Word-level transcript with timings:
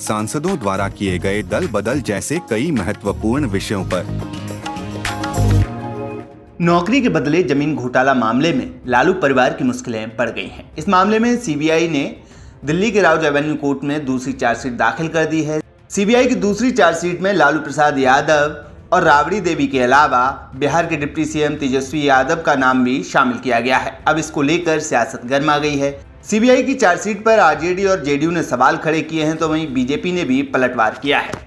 सांसदों 0.00 0.58
द्वारा 0.58 0.88
किए 0.88 1.18
गए 1.18 1.42
दल 1.42 1.66
बदल 1.66 2.00
जैसे 2.00 2.38
कई 2.50 2.70
महत्वपूर्ण 2.70 3.46
विषयों 3.46 3.84
पर। 3.84 4.06
नौकरी 6.60 7.00
के 7.00 7.08
बदले 7.08 7.42
ज़मीन 7.42 7.74
घोटाला 7.76 8.14
मामले 8.14 8.52
में 8.52 8.70
लालू 8.86 9.12
परिवार 9.14 9.52
की 9.52 9.64
मुश्किलें 9.64 10.16
बढ़ 10.16 10.30
गई 10.30 10.46
हैं। 10.46 10.64
इस 10.78 10.88
मामले 10.88 11.18
में 11.18 11.36
सीबीआई 11.36 11.88
ने 11.88 12.04
दिल्ली 12.64 12.90
के 12.90 13.00
राउज 13.00 13.24
एवेन्यू 13.24 13.54
कोर्ट 13.54 13.84
में 13.84 14.04
दूसरी 14.06 14.32
चार्जशीट 14.32 14.72
दाखिल 14.72 15.08
कर 15.08 15.24
दी 15.24 15.42
है। 15.42 15.60
सीबीआई 15.90 16.26
की 16.26 16.34
दूसरी 16.36 16.70
चार्जशीट 16.70 17.20
में 17.20 17.32
लालू 17.32 17.60
प्रसाद 17.60 17.98
यादव 17.98 18.56
और 18.92 19.02
राबड़ी 19.02 19.40
देवी 19.40 19.66
के 19.66 19.80
अलावा 19.80 20.20
बिहार 20.56 20.86
के 20.86 20.96
डिप्टी 20.96 21.24
सीएम 21.24 21.54
तेजस्वी 21.56 22.06
यादव 22.08 22.42
का 22.42 22.54
नाम 22.54 22.84
भी 22.84 23.02
शामिल 23.04 23.38
किया 23.38 23.58
गया 23.60 23.76
है। 23.76 23.98
अब 24.08 24.18
इसको 24.18 24.42
लेकर 24.42 24.78
सियासत 24.80 25.26
गर्मा 25.26 25.56
गई 25.58 25.76
है। 25.76 25.90
सीबीआई 26.24 26.62
की 26.62 26.74
चार्जशीट 26.74 27.24
पर 27.24 27.38
आरजेडी 27.38 27.84
और 27.84 28.04
जेडीयू 28.04 28.30
ने 28.30 28.42
सवाल 28.42 28.76
खड़े 28.76 29.00
किए 29.02 29.24
हैं 29.24 29.36
तो 29.36 29.48
वहीं 29.48 29.66
बीजेपी 29.74 30.12
ने 30.12 30.24
भी 30.24 30.42
पलटवार 30.44 30.98
किया 31.02 31.18
है। 31.18 31.46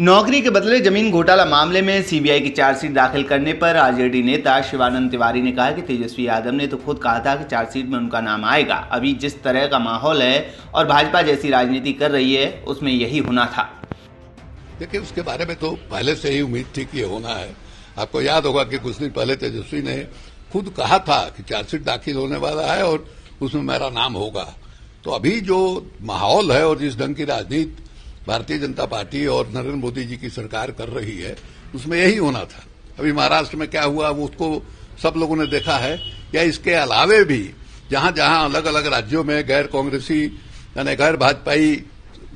नौकरी 0.00 0.40
के 0.40 0.50
बदले 0.50 0.80
ज़मीन 0.80 1.10
घोटाला 1.10 1.44
मामले 1.44 1.82
में 1.82 2.02
सीबीआई 2.02 2.40
की 2.40 2.48
चार्जशीट 2.50 2.92
दाखिल 2.94 3.22
करने 3.24 3.52
पर 3.54 3.76
आरजेडी 3.76 4.22
नेता 4.22 4.60
शिवानंद 4.62 5.10
तिवारी 5.10 5.42
ने 5.42 5.52
कहा 5.52 5.70
कि 5.70 5.82
तेजस्वी 5.82 6.26
यादव 6.26 6.52
ने 6.52 6.66
तो 6.66 6.76
खुद 6.76 6.98
कहा 6.98 7.18
था 7.26 7.34
कि 7.34 7.44
चार्जशीट 7.44 7.86
में 7.86 7.98
उनका 7.98 8.20
नाम 8.20 8.44
आएगा। 8.44 8.76
अभी 8.92 9.12
जिस 9.14 9.42
तरह 9.42 9.66
का 9.66 9.78
माहौल 9.78 10.22
है 10.22 10.54
और 10.74 10.86
भाजपा 10.86 11.22
जैसी 11.22 11.50
राजनीति 11.50 11.92
कर 11.92 12.10
रही 12.10 12.34
है, 12.34 12.52
उसमें 12.66 12.92
यही 12.92 13.18
होना 13.18 13.46
था। 13.46 13.70
देखिए, 14.78 15.00
उसके 15.00 15.22
बारे 15.22 15.44
में 15.44 15.56
तो 15.56 15.70
पहले 15.90 16.14
से 16.16 16.30
ही 16.30 16.40
उम्मीद 16.40 16.66
थी 16.76 16.84
कि 16.84 16.98
ये 16.98 17.04
होना 17.04 17.34
है। 17.34 17.54
आपको 17.98 18.22
याद 18.22 18.46
होगा 18.46 18.64
कि 18.64 18.78
कुछ 18.78 18.96
दिन 18.96 19.10
पहले 19.10 19.36
तेजस्वी 19.36 19.82
ने 19.82 19.96
खुद 20.52 20.72
कहा 20.76 20.98
था 20.98 21.18
कि 21.36 21.42
चार्जशीट 21.42 21.82
दाखिल 21.84 22.16
होने 22.16 22.36
वाला 22.36 22.72
है 22.74 22.84
और 22.84 23.06
उसमें 23.42 23.62
मेरा 23.62 23.88
नाम 23.90 24.14
होगा। 24.14 24.54
तो 25.04 25.10
अभी 25.10 25.40
जो 25.40 25.58
माहौल 26.02 26.52
है 26.52 26.66
और 26.66 26.78
जिस 26.78 26.98
ढंग 26.98 27.14
की 27.14 27.24
राजनीति 27.24 27.82
भारतीय 28.26 28.58
जनता 28.58 28.84
पार्टी 28.86 29.24
और 29.26 29.48
नरेंद्र 29.48 29.74
मोदी 29.76 30.04
जी 30.04 30.16
की 30.16 30.30
सरकार 30.30 30.70
कर 30.70 30.88
रही 30.88 31.16
है, 31.18 31.36
उसमें 31.74 31.98
यही 31.98 32.16
होना 32.16 32.44
था। 32.44 32.64
अभी 32.98 33.12
महाराष्ट्र 33.12 33.56
में 33.56 33.68
क्या 33.70 33.82
हुआ, 33.82 34.08
वो 34.08 34.24
उसको 34.24 34.62
सब 35.02 35.14
लोगों 35.16 35.36
ने 35.36 35.46
देखा 35.46 35.76
है। 35.76 35.98
या 36.34 36.42
इसके 36.42 36.72
अलावे 36.74 37.22
भी 37.24 37.50
जहाँ 37.90 38.12
जहाँ 38.12 38.44
अलग 38.44 38.64
अलग 38.64 38.86
राज्यों 38.86 39.24
में 39.24 39.46
गैर 39.46 39.66
कांग्रेसी 39.66 40.24
यानी 40.76 40.94
गैर 40.96 41.16
भाजपाई 41.16 41.82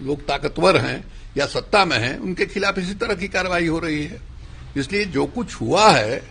लोग 0.03 0.27
ताकतवर 0.27 0.77
हैं 0.77 1.05
या 1.39 1.47
सत्ता 1.47 1.85
में 1.85 1.99
हैं, 1.99 2.19
उनके 2.19 2.47
खिलाफ 2.47 2.79
इसी 2.79 2.95
तरह 2.95 3.15
की 3.15 3.29
कार्रवाई 3.29 3.67
हो 3.67 3.79
रही 3.79 4.05
है। 4.05 4.21
इसलिए 4.77 5.05
जो 5.05 5.27
कुछ 5.27 5.55
हुआ 5.55 5.91
है, 5.91 6.23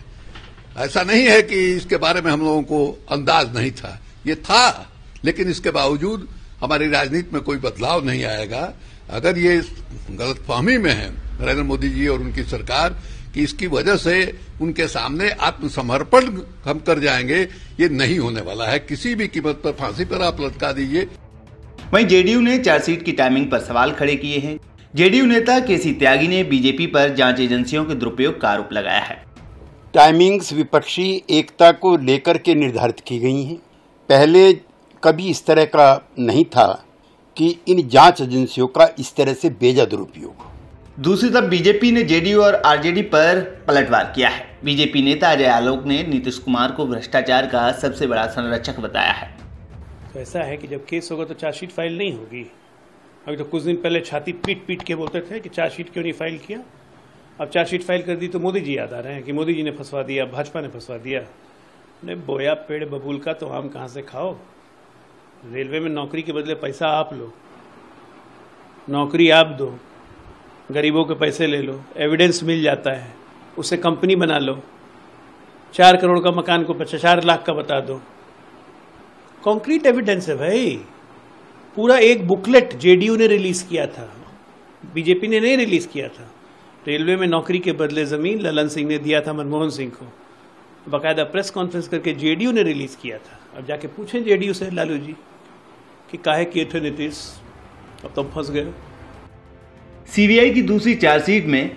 ऐसा 0.76 1.02
नहीं 1.02 1.26
है 1.26 1.42
कि 1.42 1.54
इसके 1.54 1.96
बारे 1.96 2.20
में 2.20 2.32
हम 2.32 2.40
लोगों 2.40 2.62
को 2.62 3.06
अंदाज 3.10 3.56
नहीं 3.56 3.70
था। 3.70 4.02
ये 4.26 4.34
था, 4.34 4.92
लेकिन 5.24 5.48
इसके 5.48 5.70
बावजूद 5.70 6.28
हमारी 6.62 6.90
राजनीति 6.90 7.30
में 7.32 7.42
कोई 7.42 7.56
बदलाव 7.56 8.04
नहीं 8.04 8.24
आएगा। 8.24 8.74
अगर 9.10 9.38
ये 9.38 9.62
गलतफहमी 10.10 10.78
में 10.78 10.92
है, 10.92 11.10
नरेंद्र 11.10 11.62
मोदी 11.62 11.88
जी 11.88 12.06
और 12.06 12.20
उनकी 12.20 12.42
सरकार, 12.44 13.00
कि 13.34 13.42
इसकी 13.42 13.66
वजह 13.66 13.96
से 13.96 14.38
उनके 14.60 14.88
सामने 14.88 15.30
आत्मसमर्पण 15.30 16.42
हम 16.64 16.78
कर 16.78 16.98
जाएँगे, 16.98 17.48
ये 17.80 17.88
नहीं 17.88 18.18
होने 18.18 18.40
वाला 18.40 18.66
है। 18.66 18.78
किसी 18.78 19.14
भी 19.14 19.28
कीमत 19.28 19.60
पर 19.64 19.72
फांसी 19.72 20.04
पर 20.04 20.22
आप 20.22 20.40
लटका 20.40 20.72
दीजिए। 20.72 21.08
वहीं 21.94 22.06
जेडीयू 22.06 22.40
ने 22.40 22.58
चार्जशीट 22.58 23.04
की 23.04 23.12
टाइमिंग 23.12 23.50
पर 23.50 23.60
सवाल 23.60 23.92
खड़े 23.92 24.16
किए 24.16 24.38
हैं। 24.38 24.58
जेडीयू 24.94 25.24
नेता 25.26 25.58
केसी 25.60 25.92
त्यागी 25.92 26.28
ने 26.28 26.42
बीजेपी 26.44 26.86
पर 26.86 27.14
जाँच 27.14 27.40
एजेंसियों 27.40 27.84
के 27.84 27.94
दुरुपयोग 27.94 28.40
का 28.40 28.48
आरोप 28.48 28.72
लगाया 28.72 29.00
है। 29.00 29.16
टाइमिंग्स 29.94 30.52
विपक्षी 30.52 31.24
एकता 31.30 31.70
को 31.72 31.96
लेकर 31.96 32.38
के 32.38 32.54
निर्धारित 32.54 33.00
की 33.00 33.18
गई 33.18 33.42
हैं। 33.42 33.56
पहले 34.08 34.52
कभी 35.02 35.28
इस 35.30 35.44
तरह 35.46 35.64
का 35.64 35.88
नहीं 36.18 36.44
था 36.46 36.66
कि 37.36 37.48
इन 37.68 37.86
जाँच 37.88 38.20
एजेंसियों 38.20 38.66
का 38.68 38.88
इस 38.98 39.14
तरह 39.16 39.34
से 39.34 39.50
बेजा 39.50 39.84
दुरुपयोग 39.84 40.46
दूसरी 41.00 41.30
तरफ़ 41.30 41.44
बीजेपी 41.44 41.90
ने 41.92 42.02
जेडीयू 42.04 42.42
और 42.42 42.54
आरजेडी 42.66 43.02
पर 43.04 43.40
पलटवार 43.68 44.12
किया 44.14 44.28
है। 44.28 44.46
बीजेपी 44.64 45.02
नेता 45.02 45.30
अजय 45.30 45.46
आलोक 45.48 45.84
ने 45.86 46.02
नीतीश 46.02 46.38
कुमार 46.38 46.72
को 46.72 46.86
भ्रष्टाचार 46.86 47.46
का 47.46 47.70
सबसे 47.72 48.06
बड़ा 48.06 48.26
संरक्षक 48.28 48.80
बताया 48.80 49.12
है। 49.12 49.28
तो 50.14 50.20
ऐसा 50.20 50.44
है 50.44 50.56
कि 50.56 50.68
जब 50.68 50.84
केस 50.84 51.08
होगा 51.12 51.24
तो 51.24 51.34
चार्जशीट 51.34 51.72
फ़ाइल 51.72 51.98
नहीं 51.98 52.12
होगी। 52.12 52.50
अभी 53.28 53.36
तो 53.36 53.44
कुछ 53.44 53.62
दिन 53.62 53.76
पहले 53.76 54.00
छाती 54.00 54.32
पीट 54.32 54.64
पीट 54.66 54.82
के 54.82 54.94
बोलते 54.94 55.20
थे 55.20 55.40
कि 55.40 55.48
चार्जशीट 55.48 55.92
क्यों 55.92 56.02
नहीं 56.02 56.12
फ़ाइल 56.12 56.38
किया? 56.38 56.62
अब 57.40 57.48
चार्जशीट 57.48 57.82
फ़ाइल 57.82 58.02
कर 58.02 58.16
दी 58.16 58.28
तो 58.28 58.38
मोदी 58.38 58.60
जी 58.60 58.78
याद 58.78 58.92
आ 58.92 59.00
रहे 59.00 59.14
हैं 59.14 59.22
कि 59.22 59.32
मोदी 59.32 59.54
जी 59.54 59.62
ने 59.62 59.70
फंसवा 59.70 60.02
दिया, 60.02 60.24
भाजपा 60.24 60.60
ने 60.60 60.68
फंसवा 60.68 60.96
दिया। 60.96 61.20
ने 62.04 62.14
बोया 62.14 62.54
पेड़ 62.54 62.84
बबूल 62.84 63.18
का 63.18 63.32
तो 63.32 63.48
आम 63.48 63.68
कहाँ 63.68 63.88
से 63.88 64.02
खाओ? 64.02 64.36
रेलवे 65.52 65.80
में 65.80 65.90
नौकरी 65.90 66.22
के 66.22 66.32
बदले 66.32 66.54
पैसा 66.54 66.88
आप 66.88 67.14
लो। 67.14 67.32
नौकरी 68.90 69.30
आप 69.30 69.46
दो। 69.46 69.78
गरीबों 70.72 71.04
के 71.04 71.14
पैसे 71.14 71.46
ले 71.46 71.62
लो। 71.62 71.80
एविडेंस 71.96 72.42
मिल 72.42 72.62
जाता 72.62 72.90
है। 72.90 73.14
उसे 73.58 73.76
कंपनी 73.76 74.16
बना 74.16 74.38
लो। 74.38 74.62
चार 75.74 75.96
करोड़ 75.96 76.20
का 76.20 76.30
मकान 76.30 76.64
को 76.64 76.84
चार 76.84 77.24
लाख 77.24 77.44
का 77.46 77.52
बता 77.52 77.80
दो। 77.80 78.02
कॉन्क्रीट 79.42 79.86
एविडेंस 79.86 80.28
है 80.28 80.36
भाई। 80.36 80.80
पूरा 81.76 81.98
एक 81.98 82.26
बुकलेट 82.26 82.76
जेडीयू 82.76 83.16
ने 83.16 83.26
रिलीज़ 83.26 83.66
किया 83.68 83.86
था। 83.86 84.14
बीजेपी 84.94 85.28
ने 85.28 85.40
नहीं 85.40 85.56
रिलीज़ 85.56 85.88
किया 85.88 86.08
था। 86.08 86.30
रेलवे 86.86 87.16
में 87.16 87.26
नौकरी 87.26 87.58
के 87.58 87.72
बदले 87.72 88.04
ज़मीन 88.04 88.40
ललन 88.40 88.68
सिंह 88.68 88.88
ने 88.88 88.98
दिया 88.98 89.20
था, 89.20 89.32
मनमोहन 89.32 89.70
सिंह 89.70 89.90
को। 89.90 90.12
बाकायदा 90.90 91.24
प्रेस 91.24 91.50
कॉन्फ्रेंस 91.50 91.88
करके 91.88 92.12
जेडीयू 92.12 92.52
ने 92.52 92.62
रिलीज़ 92.62 92.96
किया 93.02 93.18
था। 93.18 93.58
अब 93.58 93.66
जाके 93.66 93.88
पूछें 93.88 94.24
जेडीयू 94.24 94.52
से, 94.52 94.70
लालू 94.70 94.98
जी, 94.98 95.12
कि 96.10 96.16
काहे 96.16 96.44
किए 96.44 96.64
थे 96.64 96.80
नीतीश? 96.80 97.40
अब 98.04 98.12
तुम 98.16 98.26
फंस 98.26 98.50
गए। 98.50 98.72
सीबीआई 100.06 100.50
की 100.50 100.62
दूसरी 100.62 100.94
चार्जशीट 100.94 101.46
में 101.46 101.76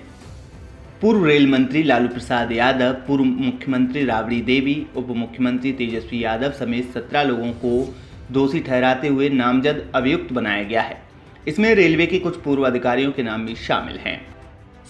पूर्व 1.02 1.26
रेल 1.26 1.48
मंत्री 1.48 1.84
लालू 1.84 2.08
प्रसाद 2.08 2.52
यादव, 2.52 2.94
पूर्व 2.94 3.24
मुख्यमंत्री 3.24 4.06
राबड़ी 4.06 4.42
देवी, 4.42 4.86
उप 4.96 5.08
मुख्यमंत्री 5.10 5.72
तेजस्वी 5.72 6.24
यादव 6.24 6.52
समेत 6.52 6.94
सत्रह 6.94 7.24
लोगों 7.24 7.52
को 7.52 7.96
दोषी 8.32 8.60
ठहराते 8.60 9.08
हुए 9.08 9.30
नामजद 9.30 9.92
अभियुक्त 9.96 10.34
बनाया 10.34 10.64
गया 10.64 10.82
है। 10.82 11.02
इसमें 11.48 11.74
रेलवे 11.76 12.06
के 12.06 12.20
कुछ 12.20 12.42
पूर्व 12.42 12.64
अधिकारियों 12.64 13.12
के 13.12 13.24
नाम 13.24 13.46
भी 13.46 13.56
शामिल 13.56 13.98
हैं। 13.98 14.20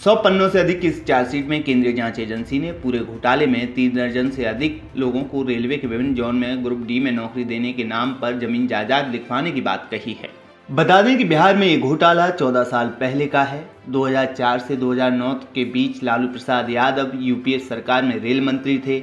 सौ 0.03 0.15
पन्नों 0.15 0.49
से 0.49 0.59
अधिक 0.59 0.85
इस 0.85 1.05
चार्जशीट 1.05 1.47
में 1.47 1.63
केंद्रीय 1.63 1.93
जाँच 1.93 2.19
एजेंसी 2.19 2.59
ने 2.59 2.71
पूरे 2.71 2.99
घोटाले 2.99 3.47
में 3.47 3.73
तीन 3.73 3.95
दर्जन 3.95 4.29
से 4.29 4.45
अधिक 4.45 4.81
लोगों 4.97 5.23
को 5.23 5.43
रेलवे 5.43 5.77
के 5.77 5.87
विभिन्न 5.87 6.13
जोन 6.13 6.35
में 6.35 6.63
ग्रुप 6.65 6.85
डी 6.87 6.99
में 6.99 7.11
नौकरी 7.11 7.43
देने 7.43 7.73
के 7.73 7.83
नाम 7.83 8.13
पर 8.13 8.39
ज़मीन 8.39 8.67
जायदाद 8.67 9.11
लिखवाने 9.11 9.51
की 9.51 9.61
बात 9.61 9.87
कही 9.91 10.13
है। 10.13 10.29
बता 10.71 11.01
दें 11.01 11.17
कि 11.17 11.23
बिहार 11.23 11.55
में 11.57 11.67
ये 11.67 11.77
घोटाला 11.77 12.29
14 12.29 12.63
साल 12.63 12.87
पहले 12.87 13.27
का 13.27 13.43
है। 13.43 13.63
2004 13.89 14.59
से 14.59 14.75
2009 14.75 15.33
के 15.55 15.65
बीच 15.65 16.03
लालू 16.03 16.27
प्रसाद 16.27 16.69
यादव, 16.69 17.11
यूपीए 17.15 17.59
सरकार 17.59 18.03
में 18.03 18.19
रेल 18.19 18.41
मंत्री 18.41 18.77
थे। 18.77 18.99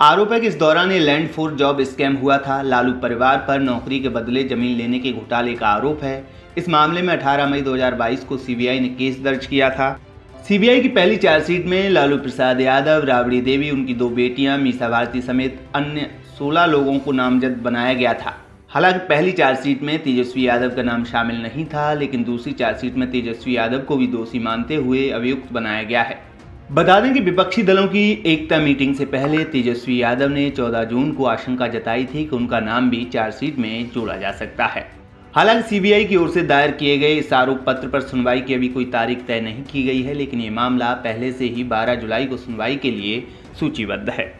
आरोप 0.00 0.32
है 0.32 0.40
कि 0.40 0.46
इस 0.46 0.54
दौरान 0.54 0.92
ये 0.92 0.98
लैंड 0.98 1.28
फोर 1.28 1.52
जॉब 1.52 1.82
स्कैम 1.82 2.14
हुआ 2.14 2.38
था। 2.38 2.62
लालू 2.62 2.92
परिवार 2.92 3.38
पर 3.38 3.60
नौकरी 3.60 4.00
के 4.00 4.08
बदले 4.08 4.44
ज़मीन 4.44 4.76
लेने 4.76 4.98
के 4.98 5.12
घोटाले 5.12 5.54
का 5.54 5.66
आरोप 5.66 6.02
है। 6.02 6.28
इस 6.58 6.68
मामले 6.68 7.02
में 7.02 7.14
18 7.14 7.46
मई 7.46 7.60
2022 7.60 8.24
को 8.24 8.36
सीबीआई 8.36 8.80
ने 8.80 8.88
केस 8.88 9.20
दर्ज 9.20 9.46
किया 9.46 9.70
था। 9.70 10.00
सीबीआई 10.48 10.80
की 10.80 10.88
पहली 10.88 11.16
चार्जशीट 11.16 11.66
में 11.66 11.90
लालू 11.90 12.18
प्रसाद 12.18 12.60
यादव, 12.60 13.04
राबड़ी 13.04 13.40
देवी, 13.40 13.70
उनकी 13.70 13.94
दो 13.94 14.08
बेटियाँ, 14.08 14.58
मीसा 14.58 14.88
भारती 14.88 15.20
समेत 15.20 15.60
अन्य 15.74 16.10
16 16.38 16.66
लोगों 16.66 16.98
को 16.98 17.12
नामजद 17.12 17.50
बनाया 17.50 17.94
गया 17.94 18.14
था। 18.14 18.36
हालाँकि 18.68 18.98
पहली 18.98 19.32
चार्जशीट 19.32 19.82
में 19.82 20.02
तेजस्वी 20.02 20.48
यादव 20.48 20.68
का 20.68 20.82
नाम 20.82 21.04
शामिल 21.04 21.36
नहीं 21.36 21.64
था, 21.64 21.94
लेकिन 21.94 22.24
दूसरी 22.24 22.52
चार्जशीट 22.52 22.94
में 22.94 23.10
तेजस्वी 23.10 23.56
यादव 23.56 23.78
को 23.78 23.96
भी 23.96 24.06
दोषी 24.06 24.38
मानते 24.38 24.74
हुए 24.74 25.10
अभियुक्त 25.10 25.52
बनाया 25.52 25.82
गया 25.82 26.02
है। 26.02 26.35
बता 26.72 27.00
दें 27.00 27.14
कि 27.14 27.20
विपक्षी 27.20 27.62
दलों 27.62 27.86
की 27.86 28.22
एकता 28.26 28.58
मीटिंग 28.58 28.94
से 28.94 29.04
पहले 29.04 29.44
तेजस्वी 29.44 30.02
यादव 30.02 30.28
ने 30.28 30.50
14 30.50 30.84
जून 30.84 31.12
को 31.12 31.24
आशंका 31.24 31.68
जताई 31.68 32.04
थी 32.04 32.24
कि 32.24 32.36
उनका 32.36 32.60
नाम 32.60 32.90
भी 32.90 33.04
चार्जशीट 33.04 33.58
में 33.58 33.90
जोड़ा 33.90 34.16
जा 34.16 34.32
सकता 34.32 34.66
है। 34.66 34.90
हालाँकि 35.34 35.68
सीबीआई 35.68 36.04
की 36.04 36.16
ओर 36.16 36.30
से 36.30 36.42
दायर 36.42 36.70
किए 36.70 36.98
गए 36.98 37.14
इस 37.14 37.32
आरोप 37.32 37.64
पत्र 37.66 37.88
पर 37.88 38.00
सुनवाई 38.00 38.40
की 38.40 38.54
अभी 38.54 38.68
कोई 38.68 38.84
तारीख 38.84 39.26
तय 39.26 39.40
नहीं 39.40 39.62
की 39.62 39.82
गई 39.82 40.02
है, 40.02 40.14
लेकिन 40.14 40.40
ये 40.40 40.50
मामला 40.50 40.94
पहले 40.94 41.32
से 41.32 41.44
ही 41.44 41.64
12 41.64 41.94
जुलाई 41.94 42.26
को 42.26 42.36
सुनवाई 42.36 42.76
के 42.76 42.90
लिए 42.90 43.28
सूचीबद्ध 43.60 44.10
है। 44.10 44.38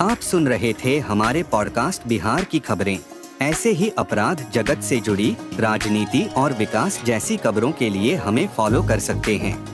आप 0.00 0.18
सुन 0.18 0.48
रहे 0.48 0.72
थे 0.72 0.98
हमारे 0.98 1.42
पॉडकास्ट 1.42 2.08
बिहार 2.08 2.44
की 2.44 2.58
खबरें। 2.58 2.98
ऐसे 3.42 3.70
ही 3.70 3.92
अपराध 3.98 4.50
जगत 4.52 4.80
से 4.80 5.00
जुड़ी, 5.00 5.36
राजनीति 5.60 6.28
और 6.36 6.52
विकास 6.52 7.04
जैसी 7.04 7.36
खबरों 7.36 7.72
के 7.72 7.90
लिए 7.90 8.14
हमें 8.14 8.48
फॉलो 8.48 8.82
कर 8.82 8.98
सकते 8.98 9.36
हैं। 9.36 9.73